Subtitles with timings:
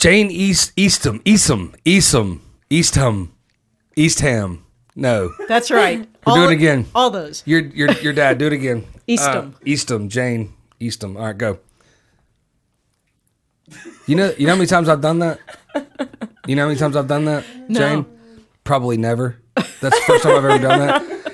[0.00, 3.34] Jane East Eastham Eastham Eastham Eastham
[3.96, 4.64] Eastham.
[4.96, 6.08] No, That's right.
[6.26, 6.86] We're doing it again.
[6.94, 7.42] All those.
[7.46, 8.38] your your your dad.
[8.38, 8.86] Do it again.
[9.06, 9.54] Eastham.
[9.54, 10.08] Uh, Eastham.
[10.08, 11.16] Jane Eastham.
[11.18, 11.58] All right, go.
[14.06, 15.38] You know you know how many times I've done that.
[16.46, 17.78] You know how many times I've done that, No.
[17.78, 18.06] Jane?
[18.64, 19.36] Probably never.
[19.54, 21.29] That's the first time I've ever done that.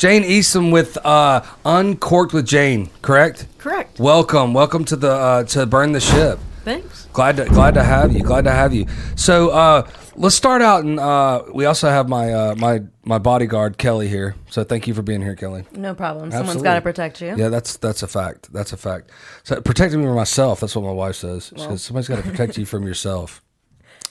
[0.00, 3.46] Jane Easton with uh, Uncorked with Jane, correct?
[3.58, 4.00] Correct.
[4.00, 6.38] Welcome, welcome to the uh, to burn the ship.
[6.64, 7.04] Thanks.
[7.12, 8.22] Glad to glad to have you.
[8.22, 8.86] Glad to have you.
[9.14, 9.86] So uh,
[10.16, 14.36] let's start out, and uh, we also have my uh, my my bodyguard Kelly here.
[14.48, 15.66] So thank you for being here, Kelly.
[15.72, 16.30] No problem.
[16.30, 16.64] Someone's Absolutely.
[16.64, 17.34] got to protect you.
[17.36, 18.50] Yeah, that's that's a fact.
[18.54, 19.10] That's a fact.
[19.42, 20.60] So protecting me from myself.
[20.60, 21.52] That's what my wife says.
[21.54, 23.42] She says somebody's got to protect you from yourself.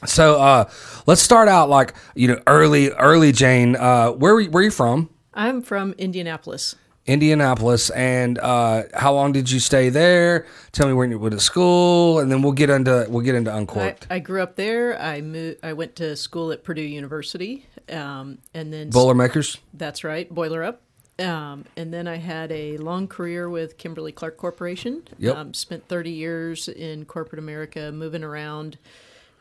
[0.06, 0.70] So uh,
[1.08, 3.76] let's start out like you know early early Jane.
[3.76, 5.10] Uh, where were you, where are you from?
[5.34, 6.76] I'm from Indianapolis.
[7.06, 10.46] Indianapolis, and uh, how long did you stay there?
[10.72, 13.52] Tell me when you went to school, and then we'll get into we'll get into
[13.52, 14.06] I.
[14.12, 15.00] I grew up there.
[15.02, 15.58] I moved.
[15.64, 19.58] I went to school at Purdue University, um, and then Boilermakers.
[19.74, 20.84] that's right, Boiler Up.
[21.18, 25.04] Um, and then I had a long career with Kimberly Clark Corporation.
[25.18, 25.36] Yep.
[25.36, 28.78] Um, spent 30 years in corporate America, moving around.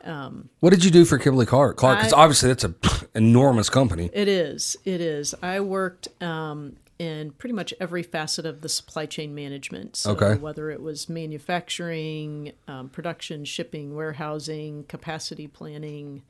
[0.03, 1.77] What did you do for Kimberly Clark?
[1.77, 2.73] Clark, because obviously that's a
[3.15, 4.09] enormous company.
[4.13, 4.77] It is.
[4.85, 5.35] It is.
[5.41, 9.95] I worked um, in pretty much every facet of the supply chain management.
[9.95, 10.35] So Okay.
[10.35, 16.23] whether it was manufacturing, um, production, shipping, warehousing, capacity planning,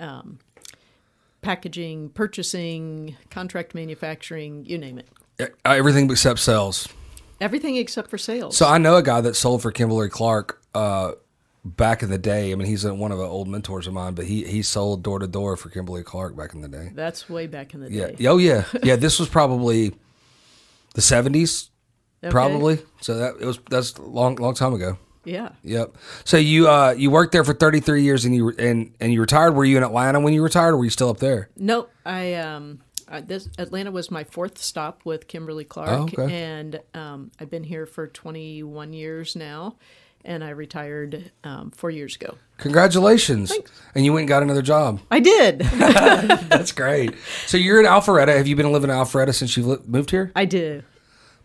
[0.00, 0.38] um,
[1.42, 5.08] packaging, purchasing, contract manufacturing, you name it.
[5.40, 6.88] Uh, Everything except sales.
[7.40, 8.56] Everything except for sales.
[8.56, 11.12] So I know a guy that sold for Kimberly Clark uh,
[11.76, 12.52] back in the day.
[12.52, 15.18] I mean, he's one of the old mentors of mine, but he he sold door
[15.18, 16.90] to door for Kimberly Clark back in the day.
[16.94, 18.08] That's way back in the Yeah.
[18.12, 18.26] day.
[18.26, 18.64] Oh yeah.
[18.82, 18.96] Yeah.
[18.96, 19.94] This was probably
[20.94, 21.70] the seventies,
[22.24, 22.30] Okay.
[22.30, 22.78] probably.
[23.00, 24.98] So that it was that's a long long time ago.
[25.24, 25.50] Yeah.
[25.62, 25.96] Yep.
[26.24, 29.20] So you uh you worked there for thirty three years and you and and you
[29.20, 29.52] retired.
[29.52, 31.50] Were you in Atlanta when you retired, or were you still up there?
[31.56, 32.80] No, I um
[33.10, 36.30] I, this Atlanta was my fourth stop with Kimberly Clark, Oh, okay.
[36.30, 39.76] and um, I've been here for 21 years now,
[40.24, 42.36] and I retired um, four years ago.
[42.58, 43.52] Congratulations.
[43.94, 45.00] And you went and got another job.
[45.10, 47.14] I did, That's great.
[47.46, 48.36] So you're in Alpharetta.
[48.36, 50.32] Have you been living in Alpharetta since you li- moved here?
[50.36, 50.84] I did.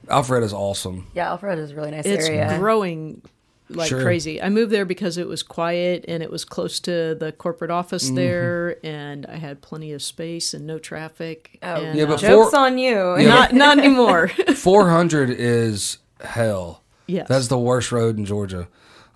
[0.08, 1.08] Alpharetta's awesome.
[1.14, 2.58] Yeah, Alpharetta is a really nice It's area.
[2.60, 3.22] growing
[3.70, 4.02] like Sure.
[4.04, 4.42] crazy.
[4.42, 8.06] I moved there because it was quiet and it was close to the corporate office
[8.08, 8.16] Mm-hmm.
[8.16, 11.58] there, and I had plenty of space and no traffic.
[11.64, 13.18] oh, and, Yeah, but uh, jokes for- on you.
[13.18, 13.28] Yeah.
[13.30, 14.28] not not anymore.
[14.56, 16.83] 400 is hell.
[17.08, 17.28] Yes.
[17.28, 18.68] That's the worst road in Georgia.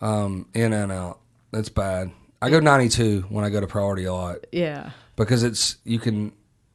[0.02, 1.20] Um, in and out.
[1.52, 2.12] That's bad.
[2.42, 4.92] I go 92 when I go to priority a lot yeah.
[5.16, 6.34] because it's, you can,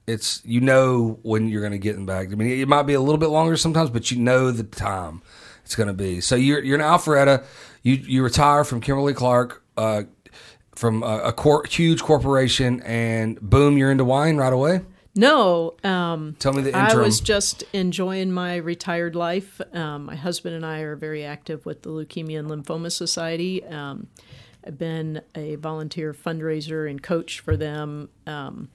[0.08, 2.32] it's, you know when you're going to get in back.
[2.32, 5.22] I mean, it might be a little bit longer sometimes, but you know the time
[5.64, 6.20] it's going to be.
[6.20, 7.44] So you're, you're in Alpharetta.
[7.82, 10.02] You, you retire from Kimberly Clark, uh,
[10.74, 14.80] from a, a cor- huge corporation, and boom, you're into wine right away.
[15.14, 19.60] No, um, Tell me the I was just enjoying my retired life.
[19.72, 23.62] Um, my husband and I are very active with the Leukemia and Lymphoma Society.
[23.64, 24.06] Um,
[24.66, 28.70] I've been a volunteer fundraiser and coach for them um,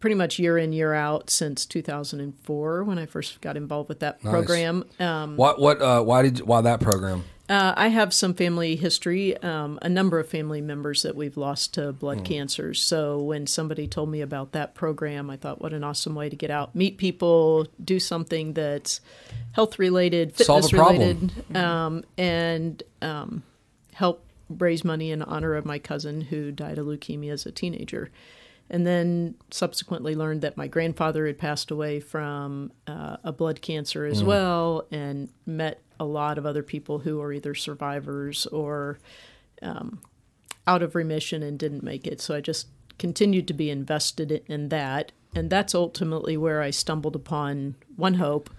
[0.00, 4.20] pretty much year in, year out since 2004 when I first got involved with that
[4.22, 4.84] program.
[4.98, 7.24] Um, what, what, uh, why did, why that program?
[7.50, 11.74] uh, I have some family history, um, a number of family members that we've lost
[11.74, 12.80] to blood cancers.
[12.80, 16.36] So when somebody told me about that program, I thought, what an awesome way to
[16.36, 19.00] get out, meet people, do something that's
[19.50, 23.42] health related, fitness related, um, and um,
[23.94, 28.10] help raise money in honor of my cousin who died of leukemia as a teenager.
[28.72, 34.06] And then subsequently learned that my grandfather had passed away from uh, a blood cancer
[34.06, 34.10] Mm.
[34.12, 38.98] as well, and met a lot of other people who are either survivors or
[39.60, 40.00] um,
[40.66, 42.20] out of remission and didn't make it.
[42.20, 45.12] So I just continued to be invested in that.
[45.34, 48.50] And that's ultimately where I stumbled upon One Hope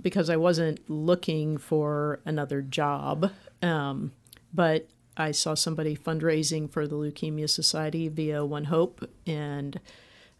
[0.00, 3.30] because I wasn't looking for another job.
[3.62, 4.12] Um,
[4.52, 4.88] but
[5.20, 9.78] I saw somebody fundraising for the Leukemia Society via One Hope and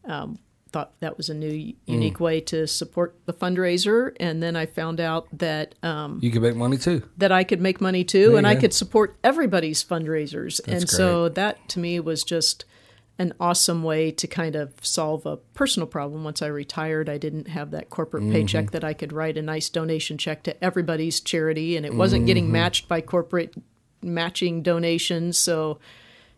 [0.04, 0.38] um,
[0.72, 4.16] thought that was a new, unique way to support the fundraiser.
[4.20, 7.02] And then I found out that um, You can make money too.
[7.18, 10.60] that I could make money too, and I could support everybody's fundraisers.
[10.66, 12.64] and so that to me was just
[13.18, 16.24] an awesome way to kind of solve a personal problem.
[16.24, 18.32] Once I retired, I didn't have that corporate Mm-hmm.
[18.32, 22.20] paycheck that I could write a nice donation check to everybody's charity, and it wasn't
[22.20, 22.26] Mm-hmm.
[22.28, 23.54] getting matched by corporate
[24.02, 25.38] matching donations.
[25.38, 25.78] So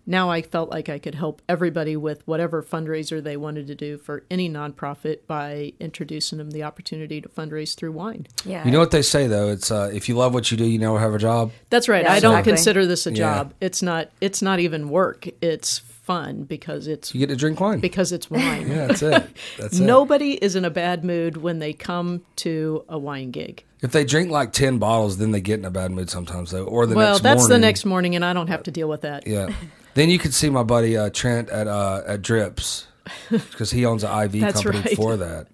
[0.04, 3.98] now I felt like I could help everybody with whatever fundraiser they wanted to do
[3.98, 8.26] for any nonprofit by introducing them the opportunity to fundraise through wine.
[8.44, 8.64] Yeah.
[8.64, 9.48] You know what they say though?
[9.50, 11.52] It's uh, if you love what you do, you never have a job.
[11.70, 12.02] That's right.
[12.02, 12.52] Yeah, I don't exactly.
[12.52, 13.16] consider this a Yeah.
[13.16, 13.54] job.
[13.60, 14.10] It's not.
[14.20, 15.28] It's not even work.
[15.40, 17.78] It's fun because it's You get to drink wine.
[17.78, 18.68] because it's wine.
[18.68, 19.24] yeah, that's it.
[19.56, 19.84] That's it.
[19.84, 23.62] Nobody is in a bad mood when they come to a wine gig.
[23.82, 26.64] If they drink like ten bottles, then they get in a bad mood sometimes though.
[26.64, 26.96] Or the next morning.
[26.96, 27.60] well, next that's morning.
[27.60, 29.26] the next morning, and I don't have to deal with that.
[29.26, 29.52] Yeah.
[29.94, 32.86] then you could see my buddy uh, Trent at uh, at Drips
[33.30, 34.96] because he owns an IV company right.
[34.96, 35.48] for that.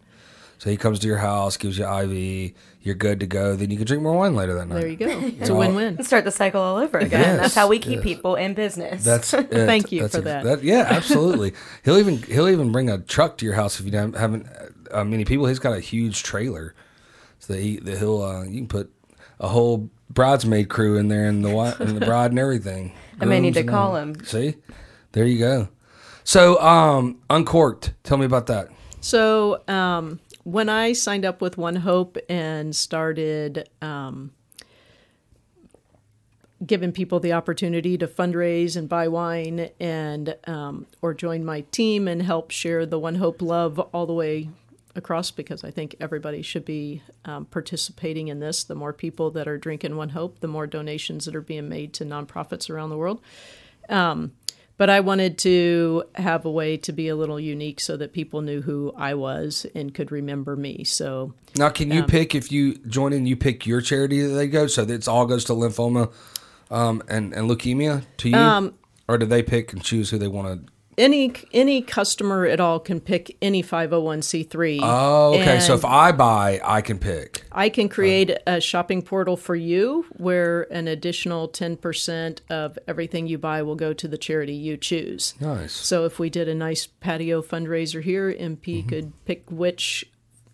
[0.58, 2.52] So he comes to your house, gives you IV,
[2.82, 3.54] you're good to go.
[3.54, 4.80] Then you can drink more wine later that night.
[4.80, 5.06] There you go.
[5.40, 6.02] It's a win-win.
[6.02, 7.20] Start the cycle all over again.
[7.20, 8.02] Yes, That's how we keep yes.
[8.02, 9.04] people in business.
[9.04, 9.50] That's it.
[9.50, 10.64] Thank you That's for ex- that.
[10.64, 11.52] Yeah, absolutely.
[11.84, 14.48] he'll even he'll even bring a truck to your house if you don't haven't
[14.90, 15.46] uh, many people.
[15.46, 16.74] He's got a huge trailer,
[17.38, 18.92] so that he that he'll uh, you can put
[19.40, 22.92] a whole bridesmaid crew in there and the wi- and the bride and everything.
[23.20, 23.96] I may need to call all.
[23.96, 24.24] him.
[24.24, 24.56] See,
[25.12, 25.68] there you go.
[26.24, 27.94] So, um, uncorked.
[28.04, 28.68] Tell me about that.
[29.00, 34.32] So um, when I signed up with One Hope and started um,
[36.64, 42.08] giving people the opportunity to fundraise and buy wine, and um, or join my team
[42.08, 44.50] and help share the One Hope love all the way
[44.98, 48.64] across, because I think everybody should be um, participating in this.
[48.64, 51.94] The more people that are drinking One Hope, the more donations that are being made
[51.94, 53.22] to nonprofits around the world
[54.78, 58.40] but I wanted to have a way to be a little unique so that people
[58.40, 60.84] knew who I was and could remember me.
[60.84, 63.26] So Now, can Um, you pick if you join in?
[63.26, 66.12] You pick your charity that they go, so that it's all goes to lymphoma
[66.70, 68.74] um, and and leukemia to you, Um,
[69.08, 70.72] or do they pick and choose who they want to?
[70.98, 74.80] Any any customer at all can pick any 501c3.
[74.82, 75.60] Oh, okay.
[75.60, 77.44] so if I buy, I can pick.
[77.52, 83.38] I can create a shopping portal for you where an additional 10% of everything you
[83.38, 85.34] buy will go to the charity you choose.
[85.40, 85.72] Nice.
[85.72, 88.88] So if we did a nice patio fundraiser here, MP Mm-hmm.
[88.88, 90.04] could pick which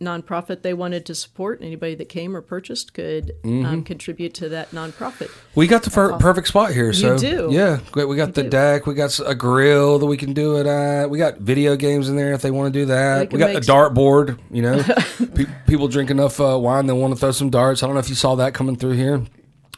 [0.04, 1.60] nonprofit they wanted to support.
[1.62, 3.66] Anybody that came or purchased could Mm-hmm.
[3.66, 5.30] um, contribute to that nonprofit.
[5.54, 6.92] We got the per- perfect spot here.
[6.92, 7.48] So do.
[7.50, 8.48] Yeah, we got the do.
[8.50, 8.86] deck.
[8.86, 11.10] We got a grill that we can do it at.
[11.10, 13.32] We got video games in there if they want to do that.
[13.32, 14.38] We got a make- dart board.
[14.50, 14.82] You know,
[15.34, 17.82] Pe- people drink enough uh, wine they want to throw some darts.
[17.82, 19.22] I don't know if you saw that coming through here.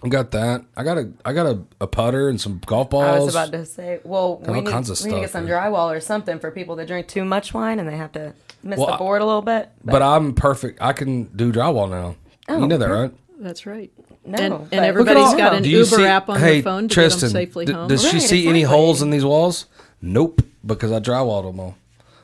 [0.03, 0.65] We got that.
[0.77, 3.05] I got a I got a, a putter and some golf balls.
[3.05, 5.31] I was about to say, well, we all need, kinds of we need to get
[5.31, 5.73] stuff, some man.
[5.73, 8.79] drywall or something for people that drink too much wine and they have to miss
[8.79, 9.71] Well, the board a little bit.
[9.85, 10.81] but I'm perfect.
[10.83, 12.15] I can do drywall now.
[12.49, 13.13] you know that, right?
[13.39, 13.91] That's right.
[14.25, 16.41] No, and, but- and Look at all- got an Do you Uber see- app on
[16.41, 17.89] hey, their phone to Tristan, get them safely d- home.
[17.89, 18.77] Does she Right, see any exactly.
[18.79, 19.67] holes in these walls?
[20.03, 21.77] Nope, because I drywalled them all.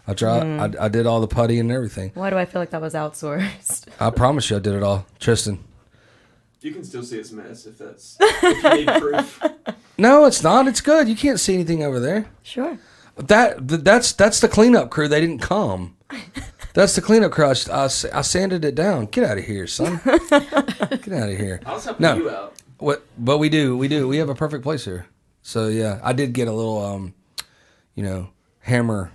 [0.06, 0.60] I dry, Hmm.
[0.60, 2.10] I, I did all the putty and everything.
[2.14, 3.86] Why do I feel like that was outsourced?
[4.00, 5.06] I promise you, I did it all.
[5.20, 5.60] Tristan.
[6.62, 9.42] You can still see its mess if that's if you need proof.
[9.98, 10.66] No, it's not.
[10.68, 11.08] It's good.
[11.08, 12.26] You can't see anything over there.
[12.42, 12.78] Sure.
[13.16, 15.08] That th- that's that's the cleanup crew.
[15.08, 15.96] They didn't come.
[16.74, 17.44] That's the cleanup crew.
[17.46, 19.04] I sanded it down.
[19.06, 20.00] Get out of here, son.
[20.04, 20.32] Get
[21.12, 21.60] out of here.
[21.66, 22.16] I was helping No.
[22.16, 22.54] you out.
[22.78, 23.04] What?
[23.18, 23.76] But we do.
[23.76, 24.08] We do.
[24.08, 25.04] We have a perfect place here.
[25.42, 27.12] So yeah, I did get a little, um,
[27.94, 28.30] you know,
[28.60, 29.12] hammer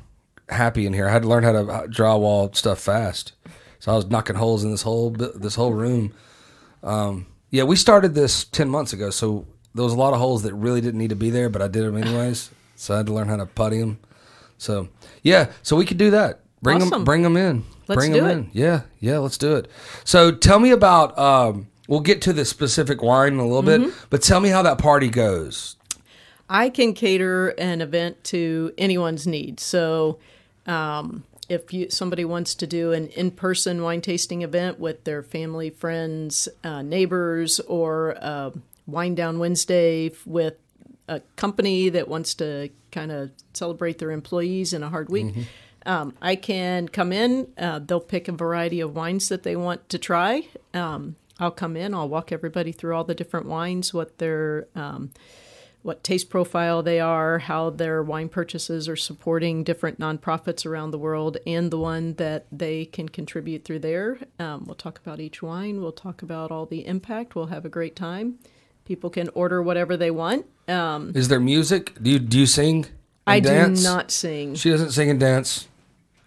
[0.50, 1.08] happy in here.
[1.08, 3.32] I had to learn how to uh, drywall stuff fast.
[3.80, 6.14] So I was knocking holes in this whole this whole room.
[6.84, 9.46] Um, yeah, we started this ten months ago, so
[9.76, 11.68] there was a lot of holes that really didn't need to be there, but I
[11.68, 12.50] did them anyways.
[12.80, 13.98] So I had to learn how to putty them.
[14.60, 14.90] So
[15.24, 16.42] yeah, so we could do that.
[16.62, 17.64] Bring them, bring them in.
[17.88, 18.34] Let's bring do them it.
[18.34, 18.50] in.
[18.54, 19.68] Yeah, yeah, let's do it.
[20.04, 21.18] So tell me about.
[21.18, 23.86] Um, we'll get to the specific wine in a little Mm-hmm.
[23.86, 25.76] bit, but tell me how that party goes.
[26.50, 29.64] I can cater an event to anyone's needs.
[29.64, 30.20] So,
[30.68, 35.70] um, if you, somebody wants to do an in-person wine tasting event with their family,
[35.70, 38.54] friends, uh, neighbors, or a
[38.86, 40.56] wine down Wednesday with
[41.08, 45.34] a company that wants to kind of celebrate their employees in a hard week,
[45.86, 47.48] um, I can come in.
[47.58, 50.48] Uh, they'll pick a variety of wines that they want to try.
[50.74, 51.94] Um, I'll come in.
[51.94, 55.12] I'll walk everybody through all the different wines, what their um,
[55.88, 60.98] what taste profile they are, how their wine purchases are supporting different nonprofits around the
[60.98, 64.20] world, and the one that they can contribute through there.
[64.38, 65.80] Um, we'll talk about each wine.
[65.80, 67.36] We'll talk about all the impact.
[67.36, 68.38] We'll have a great time.
[68.84, 70.46] People can order whatever they want.
[70.68, 71.94] Um, Is there music?
[72.04, 72.86] Do you do you sing?
[72.86, 72.88] and
[73.26, 73.80] I dance?
[73.80, 74.56] do not sing.
[74.56, 75.68] She doesn't sing and dance.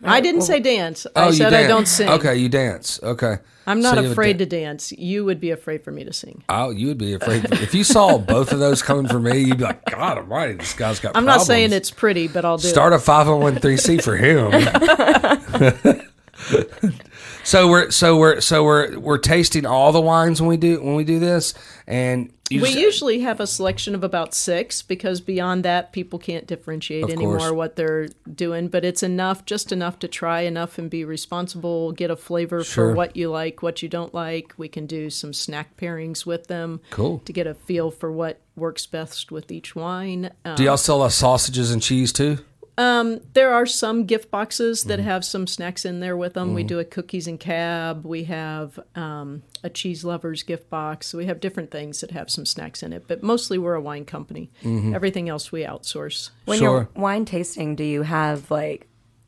[0.03, 1.07] I didn't say dance.
[1.15, 1.65] Oh, I said dance.
[1.65, 2.09] I don't sing.
[2.09, 3.01] Okay, you dance.
[3.03, 3.39] Okay.
[3.67, 4.91] I'm not So you have a afraid da- to dance.
[4.93, 6.43] You would be afraid for me to sing.
[6.49, 7.45] Oh, you would be afraid.
[7.53, 10.73] if you saw both of those coming for me, you'd be like, God Almighty, this
[10.75, 11.17] guy's got.
[11.17, 12.97] I'm not saying it's pretty, but I'll do Start it.
[12.97, 14.51] a five hundred one three c for him.
[17.43, 20.95] So we're so we're so we're we're tasting all the wines when we do when
[20.95, 21.55] we do this,
[21.87, 26.47] and we just- usually have a selection of about six because beyond that, people can't
[26.47, 27.53] differentiate anymore course.
[27.53, 28.69] what they're doing.
[28.69, 32.91] But it's enough, just enough to try enough and be responsible, get a flavor Sure.
[32.91, 34.53] for what you like, what you don't like.
[34.59, 36.81] We can do some snack pairings with them.
[36.91, 37.21] Cool.
[37.25, 40.31] To get a feel for what works best with each wine.
[40.45, 42.39] Um, do y'all sell uh, sausages and cheese too?
[43.33, 44.89] There are some gift boxes Mm-hmm.
[44.89, 46.55] that have some snacks in there with them.
[46.55, 48.05] We do a cookies and cab.
[48.05, 51.09] We have um, a cheese lovers gift box.
[51.09, 53.05] So we have different things that have some snacks in it.
[53.07, 54.51] But mostly we're a wine company.
[54.63, 54.95] Mm-hmm.
[54.95, 56.31] Everything else we outsource.
[56.47, 56.69] When Sure.
[56.71, 58.87] you're wine tasting, do you have like,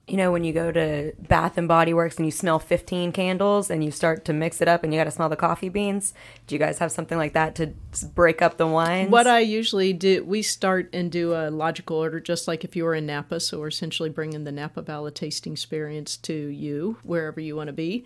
[0.08, 3.70] you know, when you go to Bath and Body Works and you smell 15 candles
[3.70, 6.12] and you start to mix it up and you got to smell the coffee beans?
[6.46, 7.68] Do you guys have something like that to
[8.14, 9.10] break up the wines?
[9.10, 12.84] What I usually do, we start and do a logical order, just like if you
[12.84, 13.38] were in Napa.
[13.38, 17.72] So we're essentially bringing the Napa Valley tasting experience to you, wherever you want to
[17.72, 18.04] be.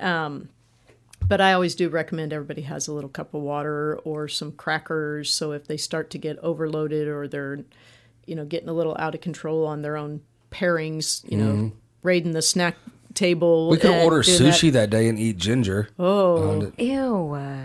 [0.00, 0.48] Um,
[1.28, 5.32] but I always do recommend everybody has a little cup of water or some crackers.
[5.32, 7.60] So if they start to get overloaded or they're,
[8.26, 10.22] you know, getting a little out of control on their own
[10.56, 11.72] pairings, you know,
[12.02, 12.76] raiding the snack
[13.14, 13.64] table.
[13.66, 13.70] Mm-hmm.
[13.72, 14.54] We could order doing that.
[14.54, 14.90] sushi that.
[14.90, 15.88] day and eat ginger.
[15.98, 17.32] Oh, Ew.
[17.34, 17.56] uh,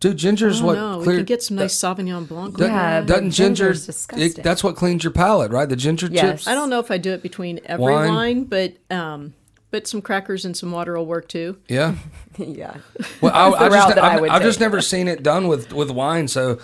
[0.00, 1.08] Dude, ginger's oh what no, clear.
[1.10, 2.56] we can get some nice Sauvignon Blanc.
[2.56, 3.74] doesn't, Yeah, doesn't ginger?
[4.16, 5.68] It, that's what cleans your palate, right?
[5.68, 6.22] The ginger Yes.
[6.22, 6.46] chips.
[6.48, 8.08] I don't know if I do it between every Wine?
[8.14, 9.34] wine, but um,
[9.70, 11.58] but some crackers and some water will work too.
[11.68, 11.96] Yeah.
[12.38, 12.78] yeah.
[13.20, 15.74] Well, I, I just I I, I've would I've just never seen it done with
[15.74, 16.58] with wine, so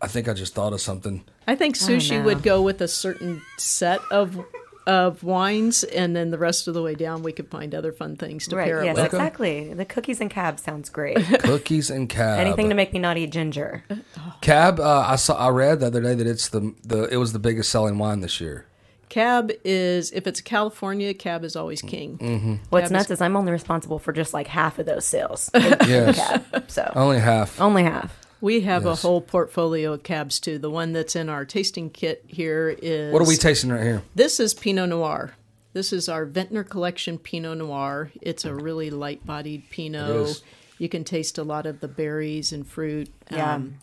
[0.00, 1.24] I think I just thought of something.
[1.46, 2.24] I think sushi know.
[2.24, 4.42] would go with a certain set of
[4.88, 8.16] of wines, and then the rest of the way down, we could find other fun
[8.16, 8.64] things to Right.
[8.66, 9.12] pair Yes, it with.
[9.14, 9.72] exactly.
[9.74, 11.18] The cookies and cab sounds great.
[11.40, 12.40] Cookies and cab.
[12.40, 13.84] Anything to make me not eat ginger.
[14.40, 14.80] cab.
[14.80, 15.34] Uh, I saw.
[15.36, 18.20] I read the other day that it's the the it was the biggest selling wine
[18.20, 18.64] this year.
[19.10, 22.18] Cab is if it's California, cab is always king.
[22.18, 22.54] Mm-hmm.
[22.70, 25.50] What's Cab is- nuts is I'm only responsible for just like half of those sales.
[25.54, 26.64] Yes, cab.
[26.70, 27.60] So only half.
[27.60, 28.18] only half.
[28.40, 29.02] We have Yes.
[29.02, 30.58] a whole portfolio of cabs too.
[30.58, 34.02] The one that's in our tasting kit here is What are we tasting right here?
[34.14, 35.34] This is Pinot Noir.
[35.72, 38.10] This is our Vintner Collection Pinot Noir.
[38.22, 40.08] It's a really light bodied Pinot.
[40.10, 40.42] is.
[40.78, 43.08] You can taste a lot of the berries and fruit.
[43.30, 43.54] Yeah.
[43.54, 43.74] Um,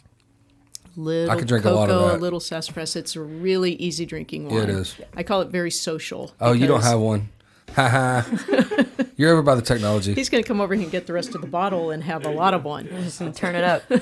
[0.96, 2.16] little I could drink a lot of that.
[2.16, 2.96] a little sassafras.
[2.96, 4.56] It's a really easy drinking wine.
[4.56, 4.96] Yeah, it is.
[5.16, 6.34] I call it very social.
[6.40, 7.28] Oh, you don't have one.
[7.76, 8.86] Ha ha.
[9.18, 10.14] You're over by the technology.
[10.14, 12.26] He's going to come over here and get the rest of the bottle and have
[12.26, 12.88] a lot of one.
[12.88, 13.84] Just turn it up.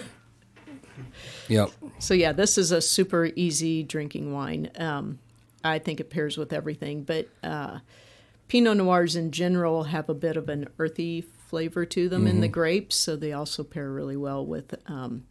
[1.47, 1.71] Yep.
[1.99, 4.71] So yeah, this is a super easy drinking wine.
[4.77, 5.19] Um,
[5.63, 7.79] I think it pairs with everything, but uh,
[8.47, 12.47] Pinot Noirs in general have a bit of an earthy flavor to them in the
[12.47, 15.25] grapes, so they also pair really well with um,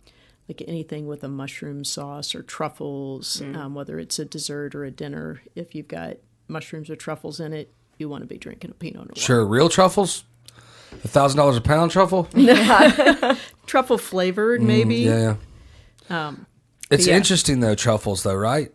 [0.48, 4.90] like anything with a mushroom sauce or truffles, um, whether it's a dessert or a
[4.90, 5.42] dinner.
[5.54, 6.16] If you've got
[6.48, 9.16] mushrooms or truffles in it, you want to be drinking a Pinot Noir.
[9.16, 9.44] Sure.
[9.44, 10.24] Real truffles.
[11.04, 12.28] A thousand dollars a pound truffle.
[13.66, 14.96] Truffle flavored, maybe.
[14.96, 15.36] Yeah.
[16.12, 16.26] Yeah.
[16.28, 16.46] Um,
[16.90, 17.16] It's yeah.
[17.16, 18.70] interesting though, truffles though, right?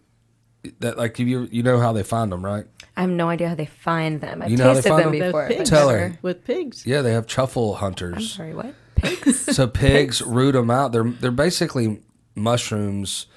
[0.79, 2.65] That like you you know how they find them, right?
[2.97, 4.41] I have no idea how they find them.
[4.41, 5.29] I've You know how they tasted find them them?
[5.29, 5.47] Before.
[5.47, 5.69] but pigs.
[5.69, 6.17] Tell her.
[6.23, 6.85] With pigs.
[6.85, 8.33] Yeah, they have truffle I'm hunters.
[8.33, 8.73] sorry, what?
[8.95, 9.55] Pigs?
[9.55, 10.91] So pigs root them out.
[10.91, 12.01] They're they're basically
[12.35, 13.27] mushrooms,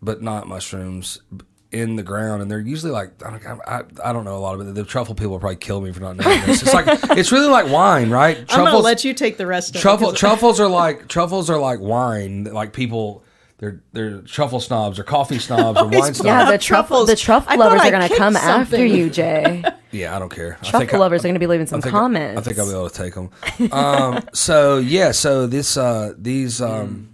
[0.00, 1.20] but not mushrooms
[1.70, 4.58] in the ground, and they're usually like I don't, I, I don't know a lot
[4.58, 4.74] of it.
[4.74, 6.62] The truffle people will probably kill me for not knowing this.
[6.62, 6.86] It's like
[7.18, 8.38] it's really like wine, right?
[8.50, 10.16] I'm going to let you take the rest of it.
[10.16, 12.44] truffles are like truffles are like wine.
[12.44, 13.22] Like people,
[13.58, 16.24] they're they're truffle snobs or coffee snobs or wine snobs.
[16.24, 16.64] yeah, the Truffles.
[16.66, 19.62] truffle the truffle lovers I are gonna kicked come after you, Jay.
[19.90, 20.58] Yeah, I don't care.
[20.60, 22.38] I Truffle think I- lovers are gonna be leaving some I think, comments.
[22.38, 23.30] I think I'll be able to take them.
[23.72, 27.08] Um, so yeah, so this uh, these um,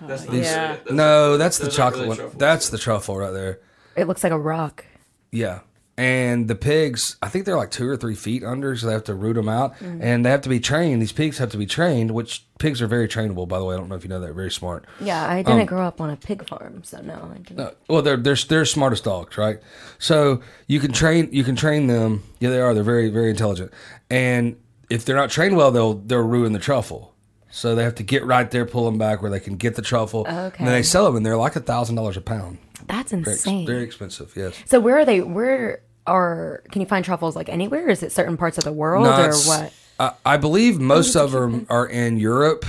[0.00, 0.76] That's not Yeah.
[0.84, 2.16] really- no, that's the chocolate really one.
[2.16, 2.38] truffles.
[2.40, 3.60] That's the truffle right there.
[3.98, 4.84] It looks like a rock.
[5.32, 5.60] Yeah.
[5.96, 9.02] And the pigs, I think they're like two or three feet under, so they have
[9.04, 9.98] to root them out, Mm.
[10.00, 11.02] and they have to be trained.
[11.02, 13.74] These pigs have to be trained, which pigs are very trainable, by the way.
[13.74, 14.32] I don't know if you know that.
[14.32, 14.84] Very smart.
[15.00, 17.58] Yeah, I Um, didn't grow up on a pig farm, so no, I didn't.
[17.58, 19.58] Uh, well, they're they're they're smartest dogs, right?
[19.98, 22.22] So you can train you can train them.
[22.38, 22.74] Yeah, they are.
[22.74, 23.72] They're very very intelligent,
[24.08, 24.54] and
[24.88, 27.12] if they're not trained well, they'll they'll ruin the truffle.
[27.58, 29.82] So they have to get right there, pull them back where they can get the
[29.82, 30.24] truffle.
[30.26, 32.58] And then they sell them, and they're like a thousand dollars a pound.
[32.86, 33.66] That's Very, insane.
[33.66, 34.32] very expensive.
[34.36, 34.54] Yes.
[34.66, 35.20] So where are they?
[35.20, 36.62] Where are?
[36.70, 37.88] Can you find truffles like anywhere?
[37.88, 39.72] Is it certain parts of the world No, or what?
[39.98, 42.64] I, I believe most of them are in Europe,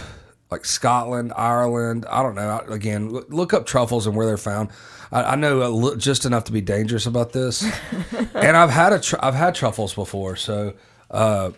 [0.49, 2.05] like Scotland, Ireland.
[2.09, 2.59] I don't know.
[2.67, 4.69] Again, look- up truffles and where they're found.
[5.11, 7.63] I, I know just enough to be dangerous about this,
[8.33, 10.35] and I've had a tr- I've had truffles before.
[10.35, 10.73] So,
[11.11, 11.51] uh,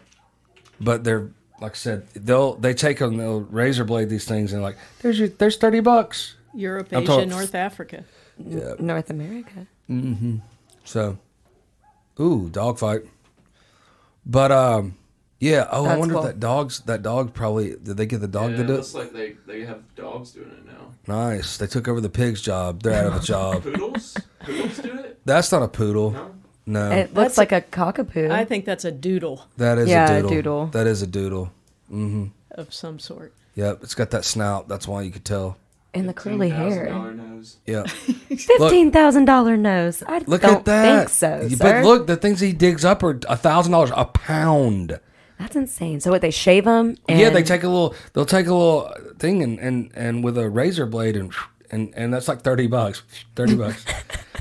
[0.80, 1.32] but they're
[1.62, 5.20] like I said, they'll they take them, they'll razor blade these things, and like there's
[5.20, 6.36] your there's thirty bucks.
[6.54, 8.04] Europe, I'm Asia, talking- North Africa.
[8.38, 8.74] Yeah.
[8.80, 9.68] North America.
[9.90, 10.38] Mm-hmm.
[10.84, 11.18] So,
[12.20, 13.04] ooh, dogfight.
[14.26, 14.96] But um,
[15.40, 15.68] Yeah.
[15.72, 16.24] Oh, I That's wonder cool.
[16.26, 18.74] if that dog's that dog probably did they get the dog yeah, to it do
[18.74, 18.78] it?
[18.78, 20.92] looks like they, they have dogs doing it now.
[21.08, 21.58] Nice.
[21.58, 22.82] They took over the pig's job.
[22.84, 23.64] They're out of a job.
[23.64, 24.18] Poodles?
[24.42, 25.20] Poodles do it?
[25.26, 26.12] That's not a poodle.
[26.12, 26.36] No?
[26.66, 26.92] No.
[26.92, 28.30] It looks That's like a cockapoo.
[28.32, 30.30] I think that's a doodle that is Yeah, a a doodle.
[30.30, 30.66] doodle.
[30.68, 31.52] That is a doodle.
[31.92, 32.28] Mm-hmm.
[32.52, 33.34] of some sort.
[33.56, 33.80] Yep.
[33.84, 34.68] It's got that snout.
[34.68, 35.58] That's why you could tell.
[35.94, 36.88] and the curly hair.
[36.88, 37.58] $10,000 nose.
[37.66, 37.84] Yeah.
[38.38, 40.02] Fifteen thousand dollar nose.
[40.08, 40.98] I Look don't at that.
[41.00, 41.82] think so, You- sir.
[41.82, 45.00] But look, the things he digs up are a thousand dollars a pound.
[45.38, 46.00] That's insane.
[46.00, 46.22] So what?
[46.22, 46.96] They shave them?
[47.10, 47.96] And yeah, they take a little.
[48.14, 51.34] They'll take a little thing and and and with a razor blade and
[51.72, 53.02] and and that's like thirty bucks.
[53.36, 53.84] Thirty bucks.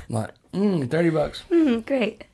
[0.08, 1.42] I'm like, mm, thirty bucks.
[1.50, 2.24] Mm, great.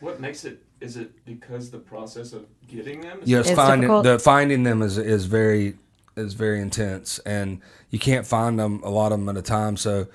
[0.00, 0.62] What makes it?
[0.80, 3.20] Is it because the process of getting them?
[3.22, 4.04] is Yes, finding difficult.
[4.04, 5.74] the finding them is is very
[6.16, 9.76] is very intense, and you can't find them a lot of them at a time.
[9.76, 10.08] So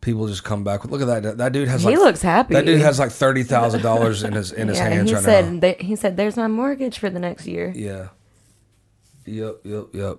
[0.00, 0.84] people just come back.
[0.86, 1.36] Look at that.
[1.38, 1.82] That dude has.
[1.82, 2.54] He like, looks happy.
[2.54, 5.24] That dude has like thirty thousand dollars in his in his yeah, hands he right
[5.24, 5.60] said now.
[5.60, 7.72] that- he said there's my mortgage for the next year.
[7.76, 8.08] Yeah.
[9.26, 9.60] Yep.
[9.64, 9.84] Yep.
[9.92, 10.18] Yep.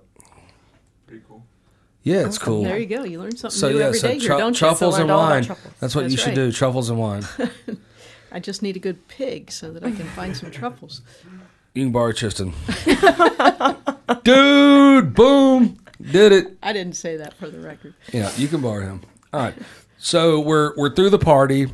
[2.05, 2.63] Yeah, it's cool.
[2.63, 3.03] There you go.
[3.03, 4.59] You learn something So new yeah, every so day tru- here, don't you?
[4.59, 5.43] truffles So and learned all about wine.
[5.43, 5.73] truffles.
[5.79, 6.35] That's what you should right.
[6.35, 6.51] do.
[6.51, 7.23] Truffles and wine.
[8.31, 11.01] I just need a good pig so that I can find some truffles.
[11.73, 12.53] You can borrow Tristan.
[14.23, 16.57] Dude, boom, did it.
[16.63, 17.93] I didn't say that for the record.
[18.13, 19.01] Yeah, you can borrow him.
[19.33, 19.55] All right.
[19.97, 21.67] So we're we're through the party.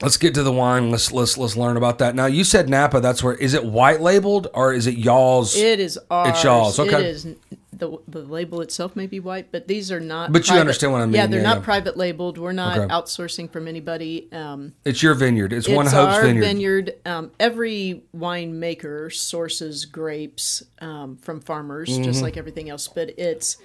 [0.00, 0.90] Let's get to the wine.
[0.90, 2.14] Let's let's let's learn about that.
[2.14, 3.00] Now you said Napa.
[3.00, 5.56] That's where is it white labeled or is it y'all's?
[5.56, 6.28] It is ours.
[6.30, 7.00] It's y'all's, okay.
[7.00, 7.26] It is
[7.72, 10.32] the the label itself may be white, but these are not.
[10.32, 11.64] But you understand what I mean, Yeah, they're yeah, not yeah.
[11.64, 12.36] private labeled.
[12.38, 12.92] We're not Okay.
[12.92, 14.28] outsourcing from anybody.
[14.32, 15.52] Um, it's your vineyard.
[15.52, 16.42] It's, one it's Hope's our vineyard.
[16.42, 16.94] vineyard.
[17.06, 22.02] Um, every winemaker sources grapes um, from farmers, Mm-hmm.
[22.04, 22.88] just like everything else.
[22.88, 23.56] But it's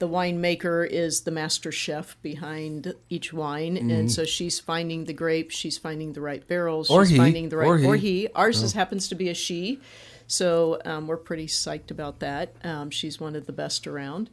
[0.00, 5.54] the winemaker is the master chef behind each wine, and so she's finding the grapes,
[5.54, 6.94] she's finding the right barrels, Mm-hmm.
[6.98, 7.86] Or she's he, finding the right or he.
[7.86, 7.90] Oh.
[7.90, 8.28] or he.
[8.34, 9.78] Ours is, happens to be a she,
[10.26, 12.52] so um, we're pretty psyched about that.
[12.64, 14.28] Um, she's one of the best around.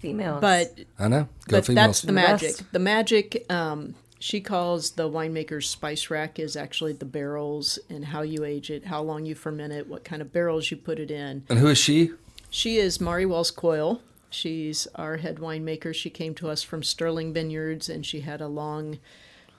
[0.00, 0.40] Females.
[0.40, 1.28] But I know.
[1.48, 1.86] Go but females.
[1.86, 2.48] that's the The magic.
[2.58, 2.72] best.
[2.72, 8.20] The magic um, she calls the winemaker's spice rack is actually the barrels and how
[8.22, 11.10] you age it, how long you ferment it, what kind of barrels you put it
[11.10, 11.44] in.
[11.48, 12.10] and who is she?
[12.50, 14.02] She is Mari Wells Coyle.
[14.34, 15.94] She's our head winemaker.
[15.94, 18.98] She came to us from Sterling Vineyards, and she had a long,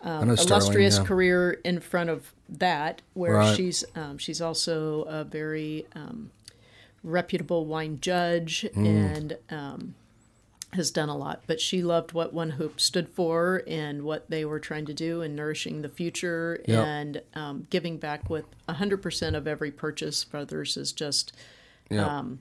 [0.04, 1.04] Sterling, illustrious yeah.
[1.06, 3.02] career in front of that.
[3.14, 3.56] Where Right.
[3.56, 6.32] she's um, she's also a very um,
[7.04, 8.86] reputable wine judge Mm.
[9.16, 9.96] and um,
[10.74, 11.44] has done a lot.
[11.48, 15.22] But she loved what One Hope stood for and what they were trying to do
[15.22, 16.86] in nourishing the future Yep.
[16.86, 20.24] and um, giving back with hundred percent of every purchase.
[20.24, 21.32] For others is just
[21.90, 22.06] Yeah.
[22.06, 22.40] um,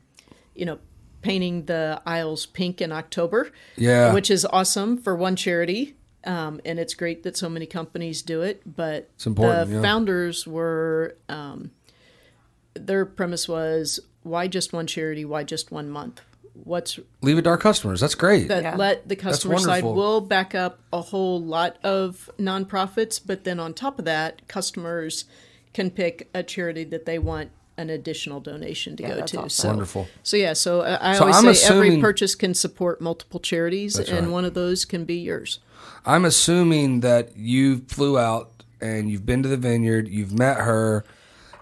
[0.55, 0.79] you know,
[1.25, 3.51] painting the aisles pink in October.
[3.77, 4.13] Yeah.
[4.13, 5.97] Which is awesome for one charity.
[6.25, 8.63] Um, and it's great that so many companies do it.
[8.65, 9.83] But It's important, the yeah.
[9.83, 11.71] founders were, um,
[12.75, 15.25] their premise was why just one charity?
[15.25, 16.21] Why just one month?
[16.63, 18.01] What's Leave it to our customers.
[18.01, 18.49] That's great.
[18.49, 18.77] that Yeah.
[18.77, 23.75] let the customer side will back up a whole lot of nonprofits, but then on
[23.75, 25.25] top of that, customers
[25.73, 29.39] can pick a charity that they want an additional donation to Yeah, go that's to.
[29.39, 29.51] awesome.
[29.51, 30.09] So, Wonderful.
[30.23, 33.99] So yeah, so uh, I So always I'm say every purchase can support multiple charities,
[33.99, 34.31] and right.
[34.31, 35.59] one of those can be yours.
[36.07, 40.09] I'm assuming that you flew out and you've been to the vineyard.
[40.09, 41.05] You've met her.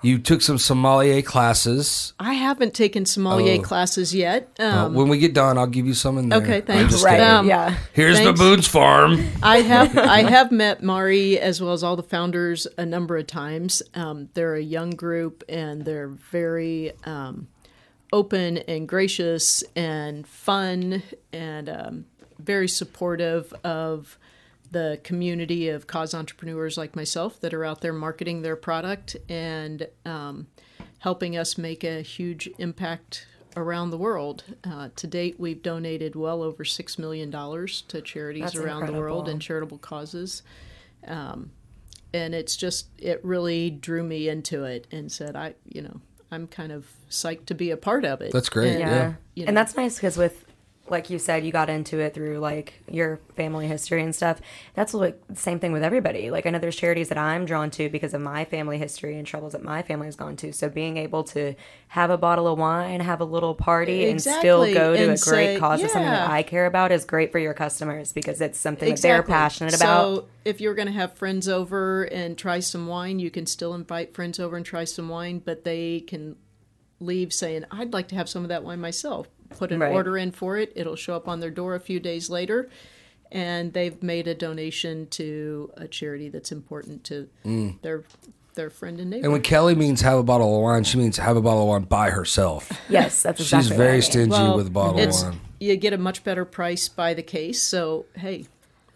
[0.04, 2.12] You took some sommelier classes.
[2.18, 3.62] I haven't taken sommelier Oh.
[3.62, 4.48] classes yet.
[4.58, 6.40] Uh, Um, when we get done, I'll give you some in there.
[6.42, 6.92] Okay, I'm thanks.
[6.92, 7.12] just right.
[7.18, 7.26] kidding.
[7.28, 7.76] Um, yeah.
[7.92, 8.38] Here's Thanks.
[8.40, 9.24] the Boone's Farm.
[9.42, 13.28] I have I have met Mari as well as all the founders a number of
[13.28, 13.80] times.
[13.94, 17.46] Um, they're a young group and they're very um,
[18.12, 22.04] open and gracious and fun and um,
[22.40, 24.18] very supportive of
[24.72, 29.86] the community of cause entrepreneurs like myself that are out there marketing their product and
[30.04, 30.46] um,
[30.98, 34.44] helping us make a huge impact around the world.
[34.64, 39.28] Uh, to date, we've donated well over $6 million to charities That's around the world
[39.28, 40.42] and charitable causes.
[41.06, 41.50] Um,
[42.14, 46.46] and it's just, it really drew me into it and said, I, you know, I'm
[46.46, 48.32] kind of psyched to be a part of it.
[48.32, 48.88] That's great, And, Yeah.
[48.88, 49.14] Yeah.
[49.34, 50.44] you And that's nice because with,
[50.88, 54.40] like you said, you got into it through like your family history and stuff.
[54.74, 56.30] That's like the same thing with everybody.
[56.30, 59.26] Like I know there's charities that I'm drawn to because of my family history and
[59.26, 60.52] troubles that my family has gone to.
[60.52, 61.54] So being able to
[61.88, 65.20] have a bottle of wine, have a little party, and still go to a and
[65.20, 66.28] great say, cause with something that.
[66.28, 70.16] I care about is great for your customers because it's something that they're passionate about.
[70.16, 73.74] So if you're going to have friends over and try some wine, you can still
[73.74, 76.36] invite friends over and try some wine, but they can
[76.98, 79.92] leave saying, "I'd like to have some of that wine myself." Put an Right.
[79.92, 80.72] order in for it.
[80.74, 82.68] It'll show up on their door a few days later,
[83.30, 87.80] and they've made a donation to a charity that's important to Mm.
[87.82, 88.04] their
[88.54, 89.24] their friend and neighbor.
[89.24, 91.68] And when Kelly means have a bottle of wine, she means have a bottle of
[91.68, 92.70] wine by herself.
[92.86, 94.02] Yes, that's exactly She's very mean.
[94.02, 95.40] stingy Well, with a bottle of wine.
[95.58, 97.62] you get a much better price by the case.
[97.62, 98.44] So hey,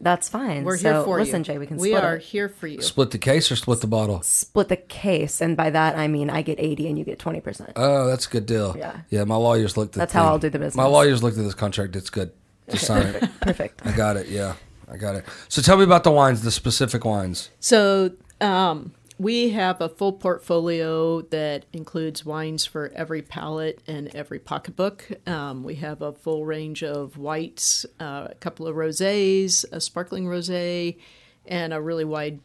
[0.00, 0.64] That's fine.
[0.64, 1.44] we're so here for listen, you.
[1.44, 2.22] Jay, we can we split are it.
[2.22, 2.82] here for you.
[2.82, 4.20] Split the case or split the bottle?
[4.22, 7.40] Split the case, and by that I mean I get eighty and you get twenty
[7.40, 7.72] percent.
[7.76, 8.74] Oh, that's a good deal.
[8.76, 9.00] Yeah.
[9.08, 10.76] Yeah, my lawyers looked at That's how I'll do the business.
[10.76, 11.96] My lawyers looked at this contract.
[11.96, 12.32] It's good.
[12.70, 13.28] Just sign it.
[13.40, 13.86] Perfect.
[13.86, 14.28] I got it.
[14.28, 14.54] Yeah,
[14.90, 15.24] I got it.
[15.48, 17.50] So tell me about the wines, the specific wines.
[17.60, 24.38] So um, we have a full portfolio that includes wines for every palate and every
[24.38, 25.08] pocketbook.
[25.26, 30.26] Um, we have a full range of whites, uh, a couple of rosés, a sparkling
[30.26, 30.98] rosé,
[31.46, 32.40] and a really wide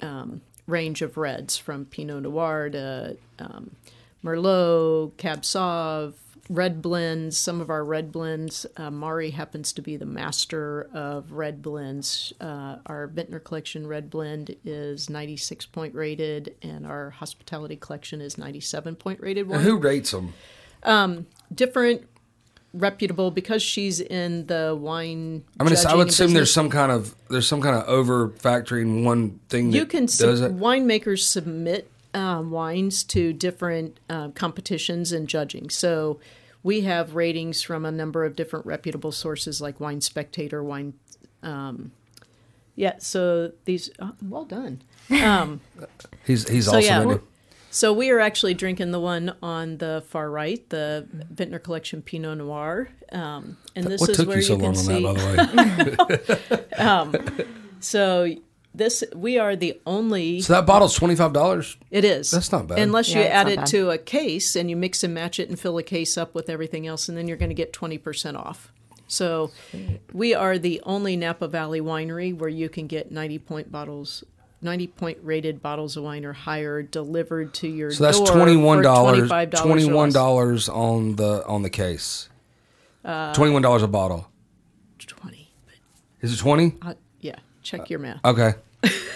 [0.00, 3.76] um, range of reds from Pinot Noir to um,
[4.24, 6.14] Merlot, Cab Sauv,
[6.48, 7.36] red blends.
[7.36, 12.32] Some of our red blends, uh, Mari happens to be the master of red blends.
[12.40, 18.38] Uh, our Vintner Collection red blend is 96 point rated, and our Hospitality Collection is
[18.38, 19.48] 97 point rated.
[19.48, 20.34] And who rates them?
[21.54, 22.06] Different,
[22.72, 25.44] reputable because she's in the wine.
[25.58, 29.04] I mean, I would assume there's some kind of there's some kind of over factoring
[29.04, 29.72] one thing.
[29.72, 30.56] you that can does sub- it.
[30.58, 36.18] winemakers submit um, wines to different um, competitions and judging so
[36.66, 40.94] we have ratings from a number of different reputable sources like wine spectator wine
[41.44, 41.92] um,
[42.74, 44.82] yeah so these uh, well done
[45.22, 45.60] um,
[46.26, 47.10] He's he's so awesome.
[47.10, 47.18] yeah
[47.70, 52.38] so we are actually drinking the one on the far right the vintner collection pinot
[52.38, 55.02] noir um, and this What is took where you so you long can on see
[55.04, 57.46] that, by the way?
[57.80, 58.34] so
[58.76, 61.76] this we are the only so that bottle's twenty five dollars.
[61.90, 62.30] It is.
[62.30, 62.78] That's not bad.
[62.78, 63.66] Unless you Yeah, it's add it bad.
[63.68, 66.48] to a case and you mix and match it and fill a case up with
[66.50, 68.72] everything else, and then you're going to get 20% off.
[69.08, 69.50] So
[70.12, 74.24] we are the only Napa Valley winery where you can get 90 point bottles.
[74.62, 78.56] 90 point rated bottles of wine or higher delivered to your So that's door twenty
[78.56, 79.30] one for dollars.
[79.30, 80.14] $25 or Twenty one less.
[80.14, 82.28] dollars on the on the case.
[83.04, 84.28] Twenty one dollars a bottle.
[85.06, 85.48] 20
[86.22, 86.74] Is it twenty?
[86.82, 88.54] uh, yeah check your math Okay.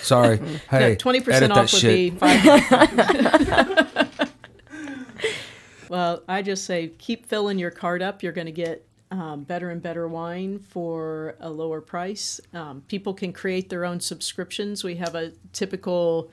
[0.03, 0.41] Sorry.
[0.71, 2.13] Hey, twenty edit percent off would shit.
[2.13, 4.31] be five.
[5.89, 8.23] well, I just say keep filling your cart up.
[8.23, 12.41] You're going to get um, better and better wine for a lower price.
[12.55, 14.85] Um, people can create their own subscriptions.
[14.85, 16.31] We have a typical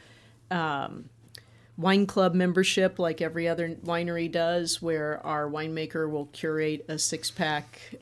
[0.52, 1.10] um,
[1.78, 7.32] wine club membership, like every other winery does, where our winemaker will curate a six
[7.32, 7.96] pack.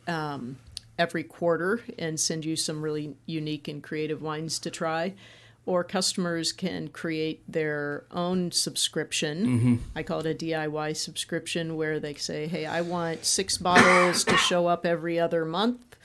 [0.98, 5.14] Every quarter and send you some really unique and creative wines to try.
[5.66, 9.82] Or customers can create their own subscription.
[9.96, 14.38] I call it a DIY subscription where they say, hey, I want six bottles to
[14.38, 15.96] show up every other month,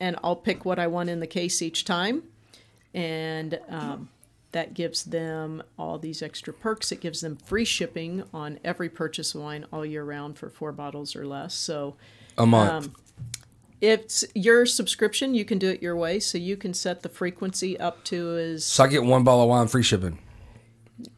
[0.00, 2.22] and I'll pick what I want in the case each time.
[2.94, 4.08] And um,
[4.52, 6.90] that gives them all these extra perks.
[6.90, 10.72] It gives them free shipping on every purchase of wine all year round for four
[10.72, 11.54] bottles or less.
[11.54, 11.96] So
[12.38, 12.86] A month.
[12.86, 12.94] um,
[13.80, 15.34] it's your subscription.
[15.34, 18.64] You can do it your way, so you can set the frequency up to as
[18.64, 20.18] so I get one bottle of wine free shipping.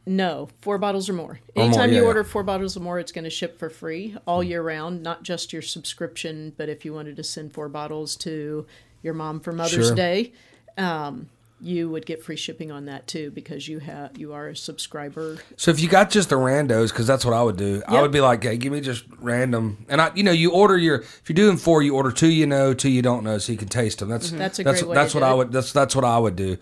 [0.06, 1.24] no four bottles or more.
[1.32, 3.68] Or more, Anytime yeah, you order four bottles or more, it's going to ship for
[3.70, 5.02] free all year round.
[5.02, 8.66] Not just your subscription, but if you wanted to send four bottles to
[9.02, 9.94] your mom for Mother's Sure.
[9.96, 10.32] Day,
[10.78, 11.28] um,
[11.62, 15.38] you would get free shipping on that too because you have you are a subscriber.
[15.56, 18.10] So if you got just the randos, because that's what I would do, I would
[18.10, 21.22] be like, "Hey, give me just random." And I, you know, you order your if
[21.28, 23.68] you're doing four, you order two you know, two you don't know, so you can
[23.68, 24.08] taste them.
[24.08, 25.36] That's That's a that's way that's to what do I it.
[25.36, 26.56] would that's that's what I would do.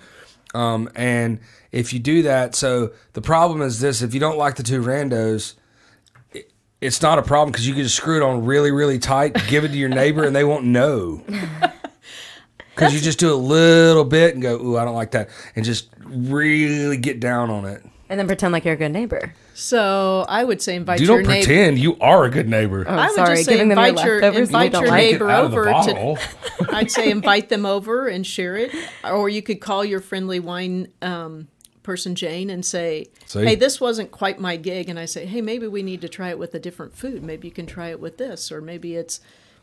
[0.54, 1.40] Um, and
[1.72, 4.82] if you do that, so the problem is this: if you don't like the two
[4.82, 5.54] randos.
[6.32, 9.36] it- It's not a problem because you can just screw it on really, really tight,
[9.48, 11.22] give it to your neighbor, and they won't know.
[12.80, 15.64] Because you just do a little bit and go, "Ooh, I don't like that," and
[15.64, 17.82] just really get down on it.
[18.08, 19.34] And then pretend like you're a good neighbor.
[19.54, 21.12] So I would say invite your neighbor.
[21.12, 21.46] You your don't neighbor.
[21.46, 22.84] pretend you are a good neighbor.
[22.88, 24.48] Oh, I would sorry, just say giving them your invite your, leftovers.
[24.48, 25.70] invite you don't your like Take it neighbor out of the over to.
[25.70, 26.18] bottle.
[26.74, 30.88] I'd say invite them over and share it, or you could call your friendly wine
[31.02, 31.46] um,
[31.84, 33.44] person Jane and say, See?
[33.44, 36.30] "Hey, this wasn't quite my gig," and I say, "Hey, maybe we need to try
[36.30, 37.22] it with a different food.
[37.22, 39.20] Maybe you can try it with this, or maybe it's."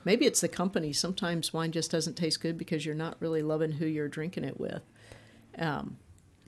[0.08, 0.93] Maybe it's the company.
[0.93, 4.58] Sometimes wine just doesn't taste good because you're not really loving who you're drinking it
[4.58, 4.82] with.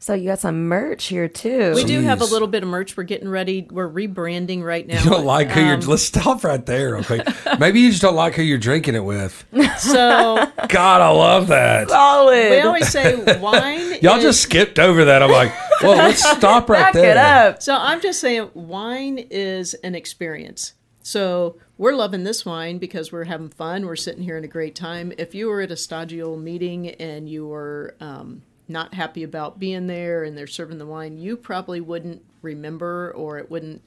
[0.01, 1.73] So you got some merch here too.
[1.75, 2.95] We do have a little bit of merch.
[2.95, 3.67] We're getting ready.
[3.69, 5.03] We're rebranding right now.
[5.03, 5.73] You don't like who you're.
[5.73, 7.21] Um, Let's stop right there, Okay.
[7.59, 9.45] Maybe you just don't like who you're drinking it with.
[9.79, 11.89] So God, I love that.
[11.89, 12.49] Solid.
[12.49, 13.97] we always say wine.
[14.01, 15.21] Y'all is- just skipped over that.
[15.23, 17.11] I'm like, well, let's stop right Back there.
[17.11, 17.61] it up.
[17.61, 20.73] So I'm just saying, wine is an experience.
[21.09, 23.87] So we're loving this wine because we're having fun.
[23.87, 25.11] We're sitting here in a great time.
[25.17, 29.87] If you were at a Stagio meeting and you were um, not happy about being
[29.87, 33.81] there and they're serving the wine, you probably wouldn't remember or it wouldn't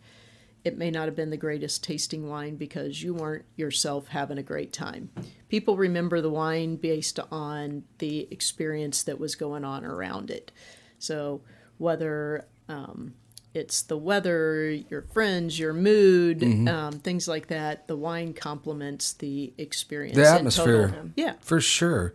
[0.64, 4.42] it may not have been the greatest tasting wine because you weren't yourself having a
[4.42, 5.08] great time.
[5.48, 10.50] People remember the wine based on the experience that was going on around it.
[10.98, 11.42] So
[11.78, 13.14] whether um,
[13.54, 16.68] it's the weather, your friends, your mood, Mm-hmm.
[16.68, 20.16] um, things like that, the wine complements the experience.
[20.16, 20.88] The atmosphere.
[20.88, 21.10] total.
[21.16, 21.34] Yeah.
[21.40, 22.14] for sure,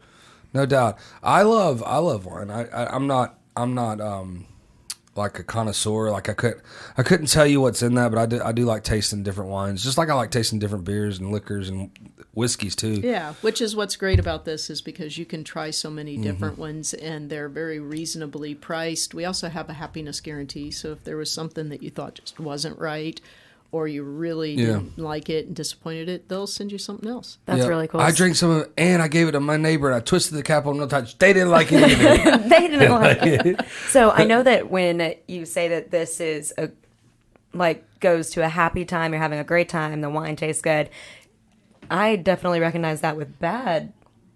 [0.54, 0.97] no doubt.
[1.21, 2.50] I love I love wine.
[2.50, 4.45] I, I I'm not I'm not um
[5.17, 6.12] like a connoisseur.
[6.12, 6.62] Like I could
[6.97, 9.49] I couldn't tell you what's in that, but I do I do like tasting different
[9.49, 11.89] wines, just like I like tasting different beers and liquors and
[12.34, 13.01] whiskeys too.
[13.01, 16.23] Yeah, which is what's great about this is because you can try so many Mm-hmm.
[16.23, 19.13] different ones and they're very reasonably priced.
[19.13, 22.39] We also have a happiness guarantee, so if there was something that you thought just
[22.39, 23.19] wasn't right
[23.71, 24.65] or you really Yeah.
[24.65, 27.38] didn't like it and disappointed it, they'll send you something else.
[27.45, 27.67] That's Yeah.
[27.67, 27.99] really cool.
[28.01, 30.38] I drank some of it and I gave it to my neighbor and I twisted
[30.38, 31.17] the cap on no touch.
[31.17, 32.38] They didn't like it either.
[32.49, 33.62] they didn't like it.
[33.89, 36.69] So I know that when you say that this is a
[37.53, 40.89] like goes to a happy time, you're having a great time, the wine tastes good.
[41.89, 43.93] I definitely recognize that with bad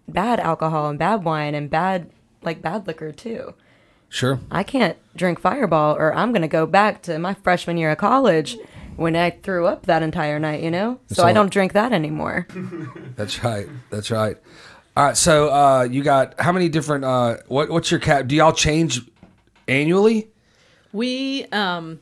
[0.08, 2.10] bad alcohol and bad wine and bad
[2.42, 3.54] like bad liquor too.
[4.10, 4.40] sure.
[4.52, 7.98] I can't drink Fireball or I'm going to go back to my freshman year of
[7.98, 8.58] college
[9.02, 11.00] when I threw up that entire night, you know?
[11.08, 12.48] So I don't drink that anymore.
[13.16, 13.68] That's right.
[13.90, 14.38] That's right.
[14.96, 15.18] All right.
[15.18, 17.04] So uh, you got how many different?
[17.04, 18.28] Uh, what what's your cap?
[18.28, 19.02] Do y'all change
[19.68, 20.30] annually?
[20.94, 22.00] We um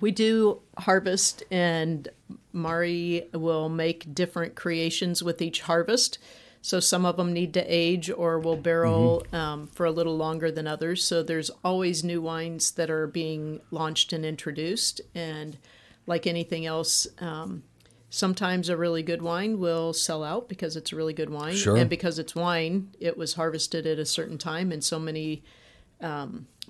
[0.00, 2.08] we do harvest and
[2.52, 6.18] Mari will make different creations with each harvest.
[6.62, 10.50] So some of them need to age or will barrel um, for a little longer
[10.50, 11.04] than others.
[11.04, 15.02] So there's always new wines that are being launched and introduced.
[15.14, 15.58] And
[16.06, 17.62] like anything else, um,
[18.10, 21.54] sometimes a really good wine will sell out because it's a really good wine.
[21.54, 21.76] Sure.
[21.76, 25.42] And because it's wine, it was harvested at a certain time and so many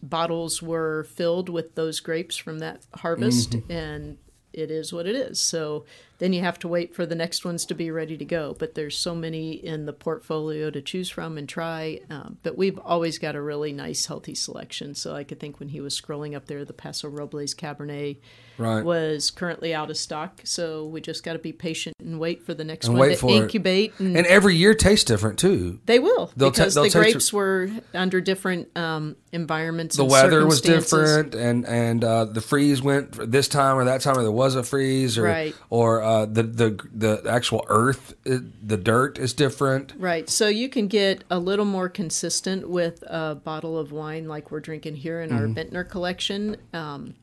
[0.03, 4.18] bottles were filled with those grapes from that harvest and
[4.53, 5.85] it is what it is so
[6.18, 8.74] then you have to wait for the next ones to be ready to go but
[8.74, 13.18] there's so many in the portfolio to choose from and try um, but we've always
[13.18, 16.46] got a really nice healthy selection so i could think when he was scrolling up
[16.46, 18.16] there the paso robles cabernet
[18.57, 18.85] Right.
[18.85, 22.55] was currently out of stock so we just got to be patient and wait for
[22.55, 25.81] the next And one to incubate and, And every year tastes different too.
[25.87, 31.35] they will They'll because the grapes were under different um, environments The weather was different,
[31.35, 34.62] and and uh, the freeze went this time or that time, or there was a
[34.62, 35.55] freeze, or Right.
[35.68, 39.95] or uh, the the the actual earth, uh, the dirt is different.
[39.99, 40.29] Right.
[40.29, 44.61] So you can get a little more consistent with a bottle of wine like we're
[44.61, 47.14] drinking here in our Vintner collection um,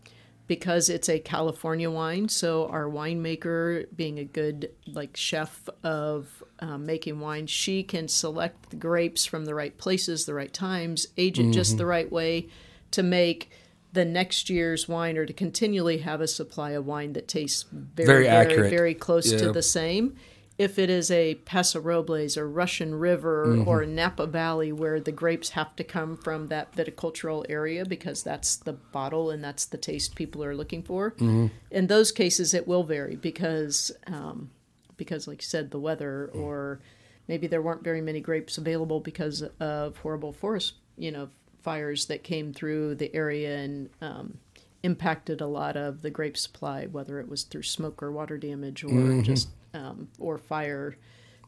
[0.47, 2.27] because it's a California wine.
[2.27, 8.71] So our winemaker, being a good like chef of um, making wine, she can select
[8.71, 12.47] the grapes from the right places, the right times, age it just the right way
[12.89, 13.51] to make
[13.93, 18.07] the next year's wine or to continually have a supply of wine that tastes very,
[18.07, 18.69] Very very, accurate.
[18.69, 19.39] very close Yeah.
[19.39, 20.15] to the same.
[20.57, 23.67] If it is a Paso Robles or Russian River Mm-hmm.
[23.67, 28.57] or Napa Valley where the grapes have to come from that viticultural area because that's
[28.57, 31.11] the bottle and that's the taste people are looking for.
[31.11, 31.47] Mm-hmm.
[31.71, 34.51] In those cases, it will vary because, um,
[34.97, 36.79] because like you said, the weather or
[37.27, 41.29] maybe there weren't very many grapes available because of horrible forest, you know,
[41.61, 44.37] fires that came through the area and um,
[44.83, 48.83] impacted a lot of the grape supply, whether it was through smoke or water damage
[48.83, 49.21] or Mm-hmm.
[49.21, 50.95] just um, or fire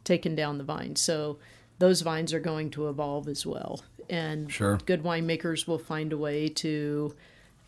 [0.04, 1.00] taking down the vines.
[1.00, 1.38] So
[1.78, 4.78] those vines are going to evolve as well, and Sure.
[4.86, 7.14] good winemakers will find a way to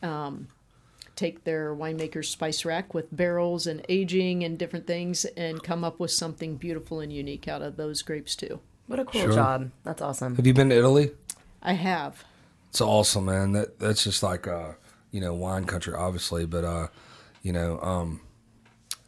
[0.03, 0.49] um,
[1.17, 5.99] take their winemaker's spice rack with barrels and aging and different things and come up
[5.99, 8.61] with something beautiful and unique out of those grapes too.
[8.87, 9.33] What a cool Sure.
[9.33, 9.71] job.
[9.83, 10.37] That's awesome.
[10.37, 11.11] Have you been to Italy?
[11.63, 12.23] I have.
[12.77, 13.53] It's awesome, man.
[13.53, 14.73] That that's just like uh,
[15.11, 16.89] you know, wine country, obviously, but uh,
[17.41, 18.21] you know, um,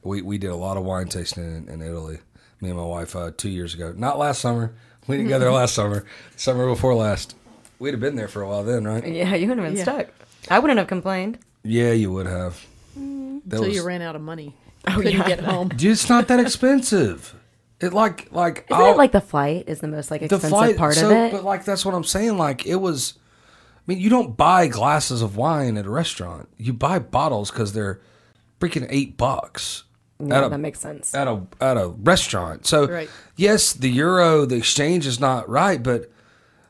[0.03, 2.21] we we did a lot of wine tasting in, in Italy.
[2.63, 4.75] Me and my wife uh, two years ago, not last summer.
[5.07, 6.07] We didn't go there last summer.
[6.35, 7.37] Summer before last.
[7.79, 9.07] We'd have been there for a while then, right?
[9.07, 9.83] Yeah, you wouldn't have been Yeah.
[9.83, 10.07] stuck.
[10.51, 11.39] I wouldn't have complained.
[11.63, 12.65] Yeah, you would have.
[12.95, 14.55] That Until was- you ran out of money.
[14.87, 15.69] Couldn't get home.
[15.69, 17.35] Dude, it's not that expensive.
[17.81, 20.49] It like like Isn't I'll- it like the flight is the most like the expensive
[20.49, 21.33] flight part so, of it?
[21.33, 22.39] But like that's what I'm saying.
[22.39, 23.13] Like it was.
[23.89, 26.49] I mean, you don't buy glasses of wine at a restaurant.
[26.59, 28.01] You buy bottles because they're
[28.61, 29.85] freaking eight bucks
[30.21, 31.15] yeah, a that makes sense.
[31.15, 32.67] at a at a restaurant.
[32.67, 33.11] So Right.
[33.37, 36.11] yes, the euro, the exchange is not right, but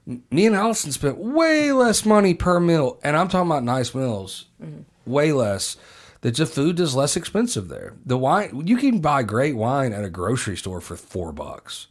[0.07, 4.47] me and Allison spent way less money per meal, and I'm talking about nice meals,
[4.63, 4.83] mm-hmm.
[5.11, 5.77] way less.
[6.21, 7.95] The just food is less expensive there.
[8.05, 11.87] The wine you can buy great wine at a grocery store for four bucks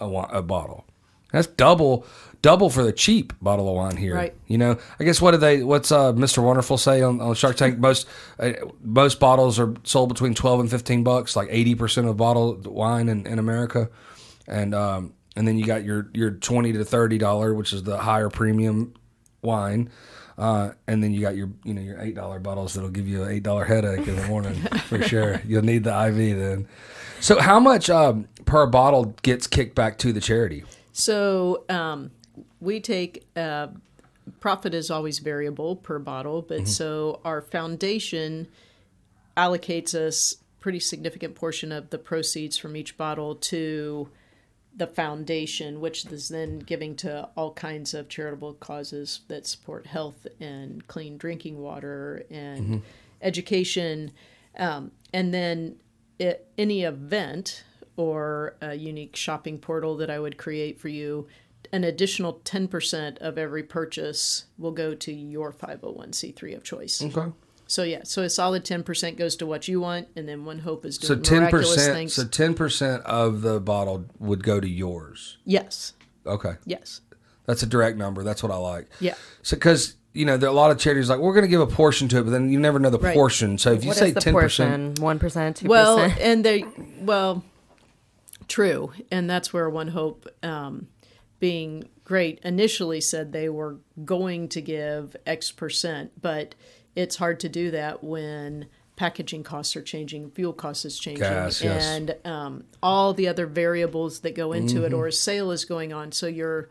[0.00, 0.84] a, a bottle,
[1.30, 2.06] That's double
[2.42, 4.14] double for the cheap bottle of wine here.
[4.14, 4.34] Right.
[4.46, 5.62] You know, I guess what do they?
[5.62, 6.42] What's uh, Mr.
[6.42, 7.78] Wonderful say on, on Shark Tank?
[7.78, 8.06] Most
[8.38, 8.52] uh,
[8.82, 11.36] most bottles are sold between twelve and fifteen bucks.
[11.36, 13.88] Like eighty percent of bottled wine in, in America,
[14.46, 17.98] and um, and then you got your your twenty to thirty dollar, which is the
[17.98, 18.94] higher premium
[19.40, 19.90] wine.
[20.38, 23.22] Uh, and then you got your, you know, your eight dollar bottles that'll give you
[23.22, 24.54] an eight dollar headache in the morning
[24.88, 25.42] for sure.
[25.46, 26.68] You'll need the IV then.
[27.20, 30.64] So, how much um, per bottle gets kicked back to the charity?
[30.92, 32.10] So um,
[32.62, 33.66] we take uh,
[34.38, 38.46] profit is always variable per bottle, but so our foundation
[39.36, 44.08] allocates us pretty significant portion of the proceeds from each bottle to
[44.76, 50.26] the foundation, which is then giving to all kinds of charitable causes that support health
[50.38, 52.80] and clean drinking water and
[53.20, 54.12] education.
[54.56, 55.76] Um, and then
[56.20, 57.64] it, any event
[57.96, 61.26] or a unique shopping portal that I would create for you,
[61.72, 67.02] an additional 10% of every purchase will go to your 501c3 of choice.
[67.02, 67.32] Okay.
[67.66, 70.84] So, yeah, so a solid 10% goes to what you want, and then One Hope
[70.84, 71.94] is doing So doing ten miraculous percent.
[71.94, 72.12] things.
[72.12, 75.38] So ten percent of the bottle would go to yours.
[75.46, 75.94] yes,
[76.26, 77.00] Okay, yes,
[77.46, 78.22] that's a direct number.
[78.22, 78.88] That's what I like.
[79.00, 79.14] yeah.
[79.42, 81.62] So because you know there are a lot of charities like we're going to give
[81.62, 83.14] a portion to it, but then you never know the Right.
[83.14, 83.56] portion.
[83.56, 84.98] So if you What say ten percent.
[85.00, 86.64] One percent, two Well, and they,
[87.00, 87.42] well,
[88.48, 90.88] true, and that's where One Hope, um,
[91.42, 96.54] being great, initially said they were going to give X percent, but
[96.94, 101.60] it's hard to do that when packaging costs are changing, fuel costs is changing, Gas,
[101.60, 101.84] yes.
[101.84, 105.92] and um, all the other variables that go into it, or a sale is going
[105.92, 106.12] on.
[106.12, 106.68] So you're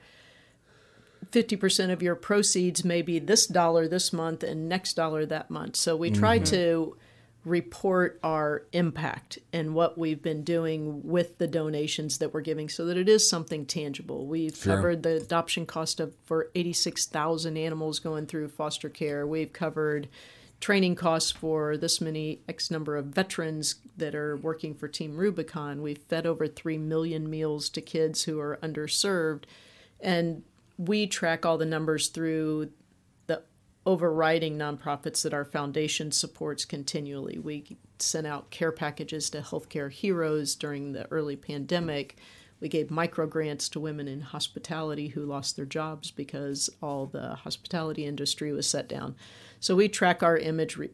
[1.31, 5.75] 50% of your proceeds may be this dollar this month and next dollar that month.
[5.75, 6.95] So we try to
[7.43, 12.85] report our impact and what we've been doing with the donations that we're giving so
[12.85, 14.27] that it is something tangible.
[14.27, 14.75] We've Sure.
[14.75, 19.25] covered the adoption cost of for 86,000 animals going through foster care.
[19.25, 20.07] We've covered
[20.59, 25.81] training costs for this many X number of veterans that are working for Team Rubicon.
[25.81, 29.45] We've fed over 3 million meals to kids who are underserved.
[29.99, 30.43] And
[30.77, 32.69] we track all the numbers through
[33.85, 37.39] overriding nonprofits that our foundation supports continually.
[37.39, 42.17] We sent out care packages to healthcare heroes during the early pandemic.
[42.59, 47.35] We gave micro grants to women in hospitality who lost their jobs because all the
[47.35, 49.15] hospitality industry was set down.
[49.59, 50.91] So we track our image re-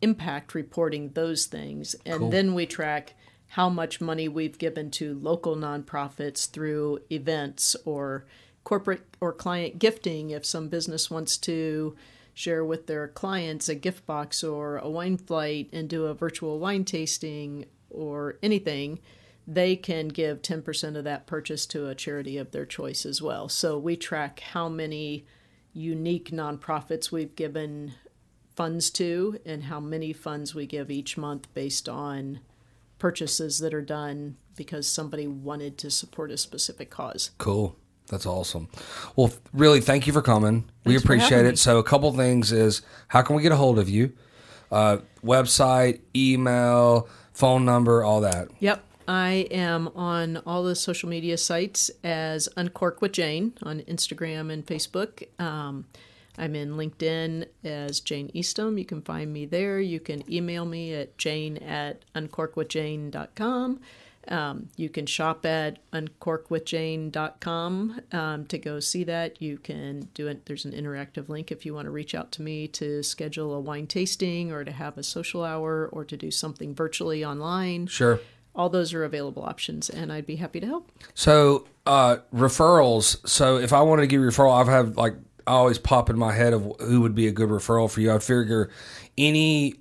[0.00, 3.14] impact reporting those things, and then we track
[3.48, 8.26] how much money we've given to local nonprofits through events or
[8.64, 10.30] corporate or client gifting.
[10.30, 11.96] If some business wants to
[12.34, 16.58] share with their clients a gift box or a wine flight and do a virtual
[16.58, 19.00] wine tasting or anything,
[19.46, 23.48] they can give 10% of that purchase to a charity of their choice as well.
[23.48, 25.24] So we track how many
[25.72, 27.94] unique nonprofits we've given
[28.54, 32.40] funds to and how many funds we give each month based on
[32.98, 37.30] purchases that are done because somebody wanted to support a specific cause.
[37.38, 37.76] Cool.
[38.08, 38.68] That's awesome.
[39.16, 40.68] Well, really, thank you for coming.
[40.84, 41.50] we Thanks for appreciate it.
[41.50, 41.56] me.
[41.56, 44.12] So, a couple things is how can we get a hold of you?
[44.70, 48.48] Uh, website, email, phone number, all that.
[48.60, 48.84] Yep.
[49.06, 54.66] I am on all the social media sites as Uncork with Jane on Instagram and
[54.66, 55.26] Facebook.
[55.40, 55.86] Um,
[56.36, 58.76] I'm in LinkedIn as Jane Eastham.
[58.76, 59.80] You can find me there.
[59.80, 63.80] You can email me at jane at uncorkwithjane.com.
[64.28, 69.40] Um, you can shop at uncorkwithjane.com um, to go see that.
[69.40, 70.46] You can do it.
[70.46, 73.60] There's an interactive link if you want to reach out to me to schedule a
[73.60, 78.20] wine tasting or to have a social hour or to do something virtually online Sure.
[78.54, 83.26] all those are available options and i'd be happy to help So, uh, referrals.
[83.26, 85.14] So, if I wanted to give you a referral, I've had like,
[85.46, 88.12] I always pop in my head of who would be a good referral for you.
[88.12, 88.68] I figure
[89.16, 89.76] any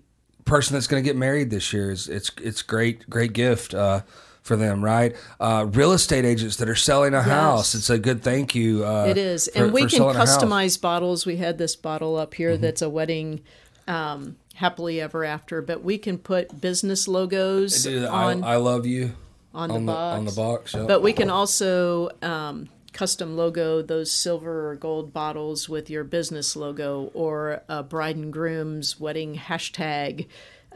[0.46, 4.02] person that's going to get married this year is it's it's great great gift uh,
[4.48, 5.16] for them, right?
[5.40, 8.84] Uh, real estate agents that are selling a house, it's a good thank you.
[8.86, 10.38] Uh, it is for- and we can selling a house.
[10.38, 10.52] Mm-hmm.
[10.52, 13.42] customize bottles we had this bottle up here that's a wedding
[13.88, 18.86] um, happily ever after but we can put business logos Do on I, I love
[18.88, 19.14] you
[19.54, 20.74] on the on the box on the box.
[20.74, 20.86] yeah.
[20.88, 26.56] But we can also um, custom logo those silver or gold bottles with your business
[26.56, 30.28] logo or a bride and groom's wedding hashtag.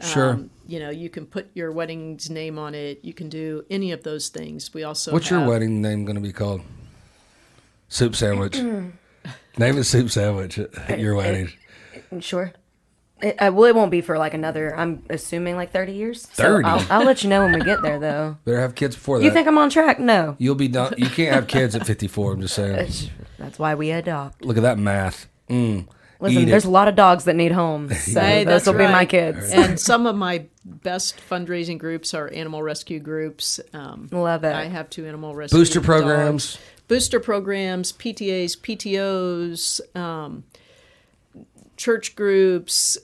[0.02, 0.30] Sure.
[0.30, 3.00] Um, you know, you can put your wedding's name on it.
[3.02, 4.72] You can do any of those things.
[4.74, 6.62] We also What's your wedding name going to be called?
[7.88, 8.58] Soup sandwich.
[9.58, 11.52] Name it soup sandwich at, at your wedding.
[12.20, 12.52] Sure.
[13.20, 14.74] It, uh, well, it won't be for like another.
[14.74, 16.22] I'm assuming like 30 years.
[16.32, 16.64] So 30?
[16.66, 18.38] I'll, I'll let you know when we get there, though.
[18.44, 19.24] Better have kids before that.
[19.24, 20.00] You think I'm on track?
[20.00, 20.36] No.
[20.38, 20.94] You'll be done.
[20.96, 22.32] You can't have kids at 54.
[22.32, 22.90] I'm just saying.
[23.38, 24.44] That's why we adopt.
[24.44, 25.28] Look at that math.
[25.48, 25.86] Mm.
[26.22, 26.68] Listen, Eat there's it.
[26.68, 27.90] a lot of dogs that need homes.
[28.12, 29.50] So Hey, those that's will be my kids.
[29.50, 33.58] and some of my best fundraising groups are animal rescue groups.
[33.74, 34.54] Um, Love it.
[34.54, 35.86] I have two animal rescue Booster dogs.
[35.86, 36.58] programs.
[36.88, 40.44] booster programs, PTAs, PTOs, um,
[41.76, 42.98] church groups.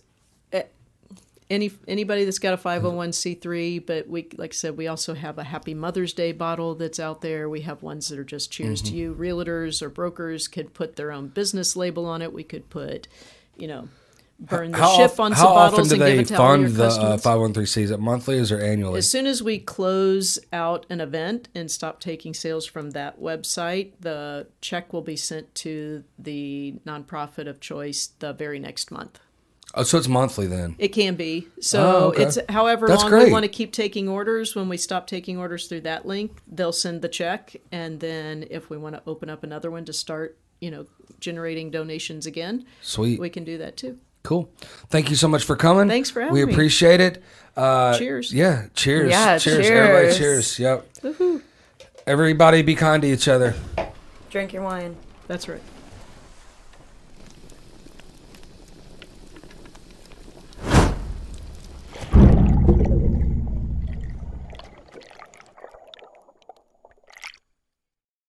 [1.51, 4.77] Any anybody that's got a five hundred one c three, but we like I said,
[4.77, 7.49] we also have a Happy Mother's Day bottle that's out there.
[7.49, 8.91] We have ones that are just Cheers Mm-hmm.
[8.91, 9.15] to You.
[9.15, 12.33] Realtors or brokers could put their own business label on it.
[12.35, 13.09] We could put,
[13.57, 13.89] you know,
[14.39, 16.85] burn the How, ship on some bottles and give it to all fund your the
[16.85, 17.23] uh, customers.
[17.23, 17.83] 513c?
[17.83, 18.99] Is it monthly or annually?
[18.99, 23.93] As soon as we close out an event and stop taking sales from that website,
[24.01, 29.19] the check will be sent to the nonprofit of choice the very next month.
[29.75, 30.75] Oh, so it's monthly then.
[30.79, 31.47] It can be.
[31.61, 32.25] So Oh, okay.
[32.25, 33.27] it's however That's long great.
[33.27, 34.55] we want to keep taking orders.
[34.57, 37.57] When we stop taking orders through that link, they'll send the check.
[37.73, 40.87] And then if we want to open up another one to start, you know,
[41.21, 43.21] generating donations again, Sweet.
[43.21, 43.99] we can do that too.
[44.25, 44.51] Cool.
[44.91, 45.89] Thank you so much for coming.
[45.89, 46.53] Thanks for having We me.
[46.53, 47.23] appreciate it.
[47.57, 48.33] Uh, Cheers.
[48.33, 48.67] Yeah.
[48.75, 49.11] Cheers.
[49.11, 49.67] Yeah, Cheers.
[49.71, 50.57] Everybody cheers.
[50.57, 50.83] cheers.
[51.05, 51.43] Yep.
[52.07, 53.55] Everybody be kind to each other.
[54.31, 54.97] Drink your wine.
[55.29, 55.63] That's right.